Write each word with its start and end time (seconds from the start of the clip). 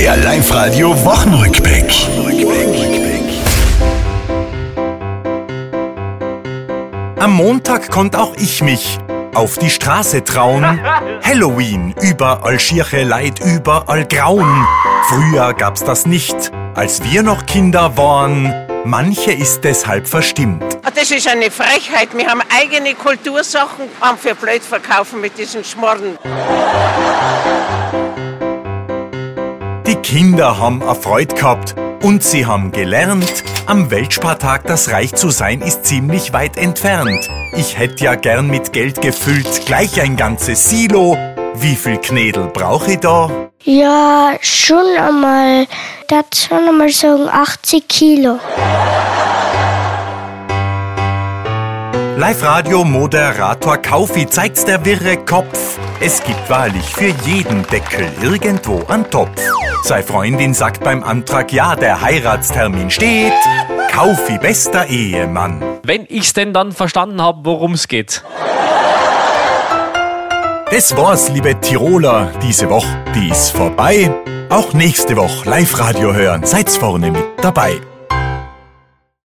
Der 0.00 0.16
Live-Radio 0.16 0.96
Wochenrückblick. 1.04 1.92
Am 7.18 7.32
Montag 7.34 7.90
konnte 7.90 8.18
auch 8.18 8.34
ich 8.36 8.62
mich 8.62 8.98
auf 9.34 9.58
die 9.58 9.68
Straße 9.68 10.24
trauen. 10.24 10.64
Halloween, 11.22 11.94
überall 12.00 12.58
schiere 12.58 13.04
Leid, 13.04 13.40
überall 13.40 14.06
Grauen. 14.06 14.66
Früher 15.10 15.52
gab's 15.52 15.84
das 15.84 16.06
nicht, 16.06 16.50
als 16.74 17.04
wir 17.04 17.22
noch 17.22 17.44
Kinder 17.44 17.98
waren. 17.98 18.54
Manche 18.86 19.32
ist 19.32 19.64
deshalb 19.64 20.08
verstimmt. 20.08 20.64
Ah, 20.82 20.90
Das 20.94 21.10
ist 21.10 21.28
eine 21.28 21.50
Frechheit. 21.50 22.16
Wir 22.16 22.26
haben 22.26 22.40
eigene 22.58 22.94
Kultursachen, 22.94 23.84
haben 24.00 24.16
für 24.16 24.34
blöd 24.34 24.62
verkaufen 24.62 25.20
mit 25.20 25.36
diesen 25.36 25.62
Schmorren. 25.62 26.16
Die 29.90 29.96
Kinder 29.96 30.56
haben 30.56 30.82
erfreut 30.82 31.34
gehabt 31.34 31.74
und 32.00 32.22
sie 32.22 32.46
haben 32.46 32.70
gelernt, 32.70 33.42
am 33.66 33.90
Weltspartag 33.90 34.64
das 34.68 34.92
Reich 34.92 35.16
zu 35.16 35.30
sein 35.30 35.62
ist 35.62 35.84
ziemlich 35.84 36.32
weit 36.32 36.56
entfernt. 36.56 37.28
Ich 37.56 37.76
hätte 37.76 38.04
ja 38.04 38.14
gern 38.14 38.46
mit 38.46 38.72
Geld 38.72 39.02
gefüllt, 39.02 39.66
gleich 39.66 40.00
ein 40.00 40.16
ganzes 40.16 40.70
Silo. 40.70 41.16
Wie 41.54 41.74
viel 41.74 41.98
Knädel 41.98 42.46
brauche 42.54 42.92
ich 42.92 43.00
da? 43.00 43.50
Ja, 43.64 44.34
schon 44.40 44.96
einmal, 44.96 45.66
das 46.06 46.46
schon 46.46 46.68
einmal 46.68 46.90
sagen 46.90 47.28
80 47.28 47.88
Kilo. 47.88 48.38
Live-Radio-Moderator 52.20 53.78
Kaufi 53.78 54.26
zeigt's 54.26 54.66
der 54.66 54.84
wirre 54.84 55.16
Kopf. 55.24 55.78
Es 56.00 56.22
gibt 56.22 56.50
wahrlich 56.50 56.84
für 56.94 57.14
jeden 57.24 57.62
Deckel 57.62 58.12
irgendwo 58.20 58.84
einen 58.88 59.10
Topf. 59.10 59.40
Sei 59.84 60.02
Freundin 60.02 60.52
sagt 60.52 60.84
beim 60.84 61.02
Antrag 61.02 61.50
ja, 61.50 61.74
der 61.76 62.02
Heiratstermin 62.02 62.90
steht. 62.90 63.32
Kaufi 63.90 64.36
bester 64.36 64.86
Ehemann. 64.88 65.62
Wenn 65.82 66.04
ich's 66.10 66.34
denn 66.34 66.52
dann 66.52 66.72
verstanden 66.72 67.22
habe, 67.22 67.38
worum 67.44 67.72
es 67.72 67.88
geht. 67.88 68.22
Das 70.70 70.94
war's, 70.94 71.30
liebe 71.30 71.58
Tiroler. 71.58 72.32
Diese 72.42 72.68
Woche, 72.68 73.02
die 73.14 73.30
ist 73.30 73.52
vorbei. 73.52 74.10
Auch 74.50 74.74
nächste 74.74 75.16
Woche 75.16 75.48
Live-Radio 75.48 76.12
hören. 76.12 76.44
Seid's 76.44 76.76
vorne 76.76 77.12
mit 77.12 77.24
dabei. 77.40 77.80